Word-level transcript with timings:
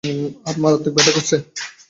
আর 0.47 0.55
মারাত্মক 0.57 0.93
ব্যথা 0.95 1.11
করছে। 1.15 1.35